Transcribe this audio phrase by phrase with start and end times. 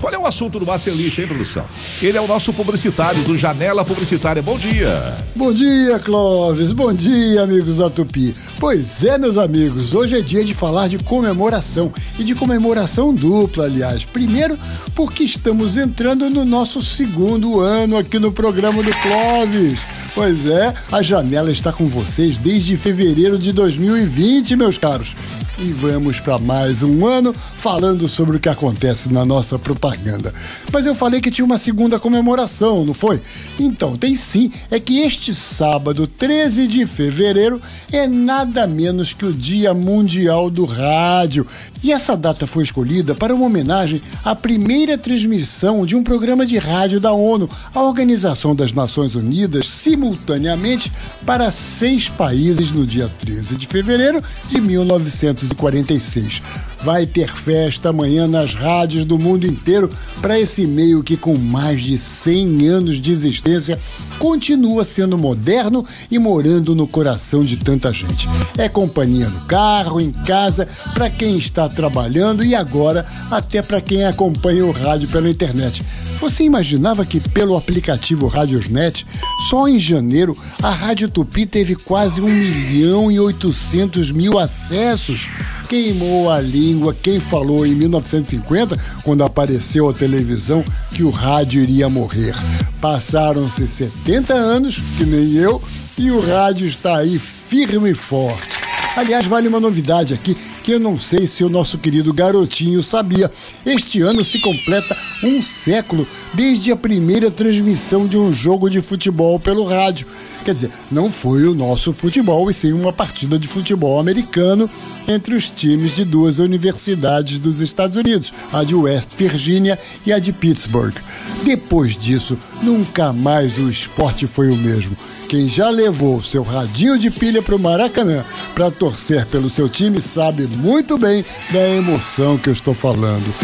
[0.00, 1.64] Qual é o assunto do Marceliche, hein, produção?
[2.00, 4.40] Ele é o nosso publicitário do Janela Publicitária.
[4.40, 5.16] Bom dia.
[5.34, 6.70] Bom dia, Clóvis.
[6.70, 8.34] Bom dia, amigos da Tupi.
[8.60, 13.64] Pois é, meus amigos, hoje é dia de falar de comemoração e de comemoração dupla,
[13.64, 14.04] aliás.
[14.04, 14.56] Primeiro,
[14.94, 19.80] porque estamos entrando no nosso segundo ano aqui no programa do Clóvis.
[20.14, 25.14] Pois é, a janela está com vocês desde fevereiro de 2020, meus caros.
[25.60, 30.32] E vamos para mais um ano falando sobre o que acontece na nossa propaganda.
[30.72, 33.20] Mas eu falei que tinha uma segunda comemoração, não foi?
[33.58, 34.52] Então, tem sim.
[34.70, 40.64] É que este sábado, 13 de fevereiro, é nada menos que o Dia Mundial do
[40.64, 41.44] Rádio.
[41.82, 46.56] E essa data foi escolhida para uma homenagem à primeira transmissão de um programa de
[46.56, 49.66] rádio da ONU, a Organização das Nações Unidas,
[49.98, 50.92] simultaneamente
[51.26, 56.40] para seis países no dia 13 de fevereiro de 1946.
[56.82, 61.82] Vai ter festa amanhã nas rádios do mundo inteiro para esse meio que, com mais
[61.82, 63.78] de 100 anos de existência,
[64.18, 68.28] continua sendo moderno e morando no coração de tanta gente.
[68.56, 74.04] É companhia no carro, em casa, para quem está trabalhando e agora até para quem
[74.04, 75.84] acompanha o rádio pela internet.
[76.20, 79.06] Você imaginava que pelo aplicativo Radiosnet,
[79.48, 85.28] só em janeiro, a Rádio Tupi teve quase 1 milhão e 800 mil acessos?
[85.68, 90.62] Queimou a língua quem falou em 1950, quando apareceu a televisão,
[90.94, 92.34] que o rádio iria morrer.
[92.80, 95.62] Passaram-se 70 anos, que nem eu,
[95.96, 98.57] e o rádio está aí firme e forte.
[98.98, 103.30] Aliás, vale uma novidade aqui que eu não sei se o nosso querido garotinho sabia.
[103.64, 106.04] Este ano se completa um século
[106.34, 110.04] desde a primeira transmissão de um jogo de futebol pelo rádio.
[110.44, 114.68] Quer dizer, não foi o nosso futebol, e sim uma partida de futebol americano
[115.06, 120.18] entre os times de duas universidades dos Estados Unidos, a de West Virginia e a
[120.18, 120.96] de Pittsburgh.
[121.44, 124.96] Depois disso, nunca mais o esporte foi o mesmo.
[125.28, 128.87] Quem já levou seu radinho de pilha para o Maracanã para torcer
[129.30, 133.34] pelo seu time sabe muito bem da emoção que eu estou falando.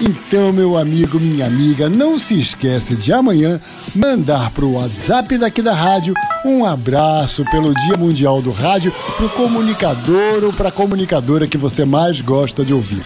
[0.00, 3.60] Então, meu amigo, minha amiga, não se esquece de amanhã
[3.94, 9.26] mandar para o WhatsApp daqui da rádio um abraço pelo Dia Mundial do Rádio para
[9.26, 13.04] o comunicador ou para a comunicadora que você mais gosta de ouvir.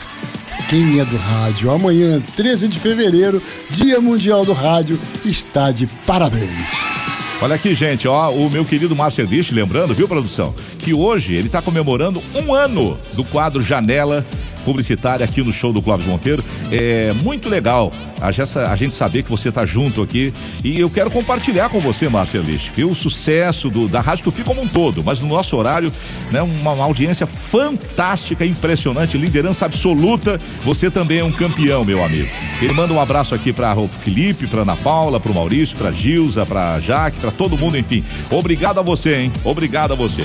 [0.71, 7.14] Quem é do rádio, amanhã, 13 de fevereiro, Dia Mundial do Rádio, está de parabéns.
[7.45, 11.49] Olha aqui, gente, ó, o meu querido Márcio Erlich, lembrando, viu, produção, que hoje ele
[11.49, 14.25] está comemorando um ano do quadro Janela
[14.65, 16.45] publicitária aqui no show do Clóvis Monteiro.
[16.71, 20.33] É muito legal a, a gente saber que você está junto aqui.
[20.63, 22.91] E eu quero compartilhar com você, Márcio Elich, viu?
[22.91, 25.93] O sucesso do, da Rádio Tupi como um todo, mas no nosso horário,
[26.31, 26.43] né?
[26.43, 30.41] Uma, uma audiência fantástica, impressionante, liderança absoluta.
[30.65, 32.29] Você também é um campeão, meu amigo.
[32.63, 35.93] Ele manda um abraço aqui para o Felipe, para Ana Paula, para o Maurício, para
[35.93, 38.05] Gilza, para Jaque, para todo mundo, enfim.
[38.31, 39.33] Obrigado a você, hein?
[39.45, 40.25] Obrigado a você.